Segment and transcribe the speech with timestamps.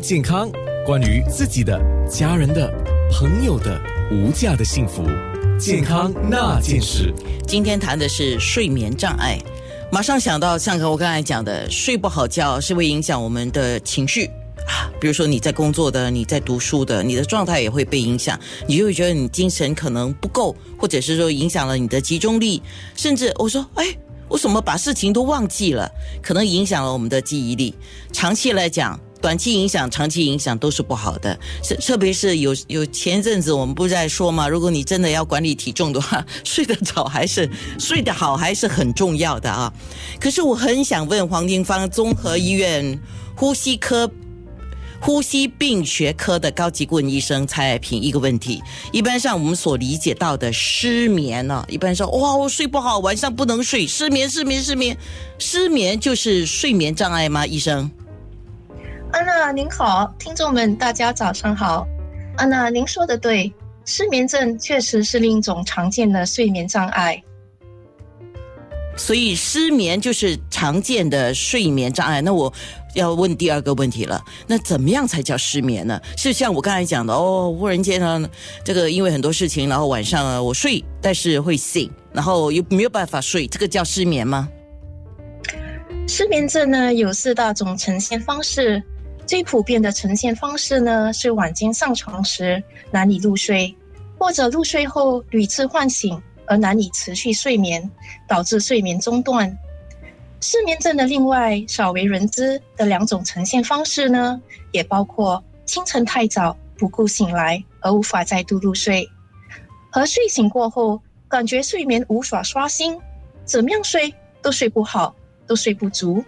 [0.00, 0.50] 健康，
[0.84, 2.72] 关于自己的、家人的、
[3.10, 5.04] 朋友的无价的幸福，
[5.58, 7.12] 健康那件事。
[7.46, 9.38] 今天谈的是睡眠障碍，
[9.90, 14.26] 马上想到像我刚才讲的，睡不好觉是会影响我们的情绪
[14.66, 14.90] 啊。
[15.00, 22.62] 比如说你在工作的，你在读书的，你的状态也会被影响，你就会觉得你精神可能不够，或者是说影响了你的集中力，
[22.94, 23.86] 甚至我说，哎，
[24.28, 25.90] 我怎么把事情都忘记了？
[26.22, 27.74] 可能影响了我们的记忆力。
[28.12, 28.98] 长期来讲。
[29.20, 34.48] 短期影响、长期影响都是不好的，是特别是有有前一阵子我们不是在说吗？
[34.48, 39.72] 如果你真的要管理体重的话， 睡得早还是睡得好还是很重要的啊。
[40.20, 43.00] 可是我很想问黄金芳综合医院
[43.34, 44.10] 呼吸科
[45.00, 48.62] 呼吸病学科的高级顾问医生蔡爱平一个问题：
[48.92, 54.96] 一般上我们所理解到的失眠呢，一般说哇我睡不好，晚上不能睡，失眠失眠失眠，
[55.38, 57.46] 失眠就是睡眠障碍吗？
[57.46, 57.90] 医生？
[59.16, 61.88] 安娜您好，听众们大家早上好。
[62.36, 63.50] 安娜您说的对，
[63.86, 67.24] 失眠症确实是另一种常见的睡眠障碍。
[68.94, 72.20] 所以失眠就是常见的睡眠障碍。
[72.20, 72.52] 那我
[72.92, 75.98] 要问第二个问题了，那怎么样才叫失眠呢？
[76.18, 78.28] 是像我刚才讲的哦，忽然间呢，
[78.62, 84.46] 这个因为很多事情，然后晚上啊我睡，但是会醒，然后又没有办法睡，这个叫失眠吗？
[86.06, 88.82] 失眠症呢有四大种呈现方式。
[89.26, 93.74] 最普遍的呈现方式呢，是晚间上床时难以入睡，
[94.16, 97.90] 或者入睡后屡次唤醒而难以持续睡眠，
[98.28, 99.58] 导致睡眠中断。
[100.40, 109.08] 失眠症的另外少为人知的两种呈现方式呢，也包括清晨太早不顾醒来而无法再度入睡，
[109.90, 112.96] 和睡醒过后感觉睡眠无法刷新，
[113.44, 115.12] 怎么样睡都睡不好，
[115.48, 116.22] 都睡不足。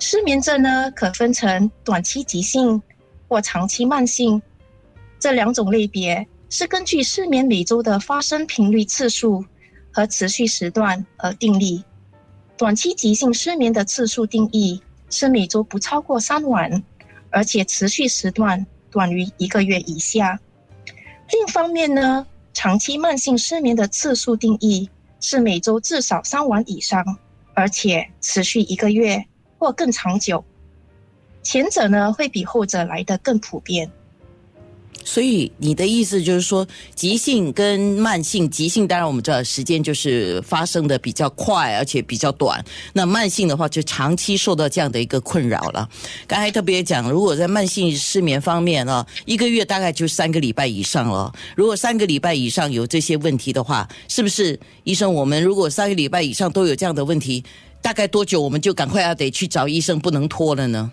[0.00, 2.80] 失眠症呢，可分成短期急性
[3.26, 4.40] 或长期慢性
[5.18, 9.44] 这两种类别，是根据失眠每周的发生频率次数
[9.92, 11.82] 和持续时段而定立。
[12.56, 14.80] 短期急性失眠的次数定义
[15.10, 16.82] 是每周不超过三晚，
[17.30, 20.38] 而且持续时段短于一个月以下。
[21.32, 22.24] 另一方面呢，
[22.54, 24.88] 长期慢性失眠的次数定义
[25.20, 27.04] 是每周至少三晚以上，
[27.54, 29.24] 而且持续一个月。
[29.58, 30.44] 或更长久，
[31.42, 33.90] 前者呢会比后者来的更普遍。
[35.04, 42.62] 所以你的意思就是说，急性跟慢性，急性当然我们知道时间就是发生的比较快，而且比较短。
[42.92, 45.88] 那慢性的话，就长期受到这样的一个困扰了。
[46.26, 51.32] 刚才特别讲，如果在慢性失眠方面啊，一个月大概就三个礼拜以上了。
[51.56, 55.14] 如果三个礼拜以上有这些问题的话，是不是医生？
[55.14, 57.42] 我们如果三个礼拜以上都有这样的问题？
[57.80, 60.90] 大概多久我们就赶快要得去找医生，不能拖了呢？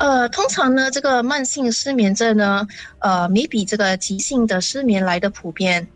[0.00, 2.66] 呃，通常呢，这个慢性失眠症呢，
[2.98, 5.86] 呃，没比这个急性的失眠来的普遍。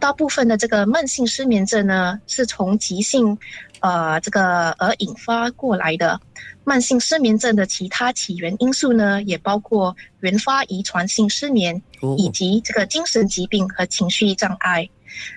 [0.00, 3.38] 大部分的这个慢性失眠症呢，是从急性，
[3.80, 6.20] 呃，这个而引发过来的。
[6.64, 11.80] 慢性失眠症的其他起源因素呢，也包括原发遗传性失眠，
[12.18, 14.90] 以及这个精神疾病和情绪障碍。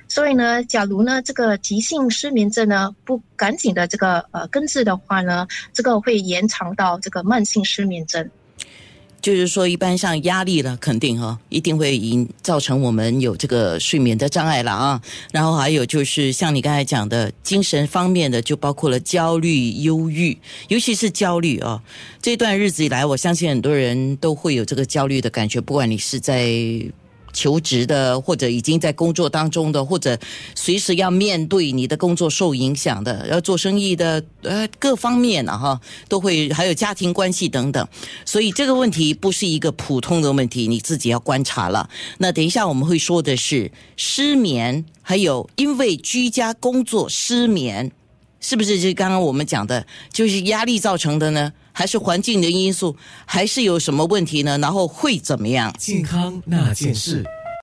[0.08, 8.30] 所以呢，假如呢这个急性失眠症呢不赶紧的这个呃根治的话呢，这个会延长到这个慢性失眠症。
[9.22, 15.02] 就是说，一般像压力了，肯定哈，一定会引造成我们有这个睡眠的障碍了啊。
[15.34, 20.38] 然后还有就是像你刚才讲的精神方面的，就包括了焦虑、忧郁，
[20.70, 21.84] 尤其是焦虑啊。
[22.22, 26.50] 这段日子以来，我相信很多人都会有这个焦虑的感觉，不管你是在。
[27.34, 30.18] 求职的，或者已经在工作当中的，或者
[30.56, 37.88] 随时要面对你的工作受影响的，要做生意的，呃，各方面啊，哈，都会还有家庭关系等等，
[38.26, 41.90] 所以这个问题不是一个普通的问题，你自己要观察了。
[42.18, 47.92] 那等一下我们会说的是失眠，还有因为居家工作失眠，
[48.40, 51.52] 是不是就刚刚我们讲的，就是压力造成的呢？
[51.72, 52.96] 还是环境的因素，
[53.26, 54.58] 还是有什么问题呢？
[54.58, 55.74] 然后会怎么样？
[55.78, 57.24] 健康那件事。